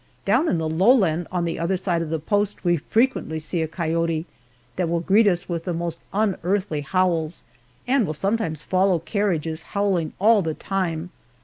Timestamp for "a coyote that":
3.61-4.89